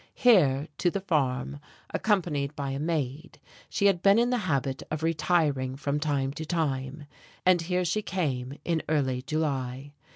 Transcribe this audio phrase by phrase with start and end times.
[0.15, 1.59] Here, to the farm,
[1.91, 6.43] accompanied by a maid, she had been in the habit of retiring from time to
[6.43, 7.05] time,
[7.45, 9.91] and here she came in early July.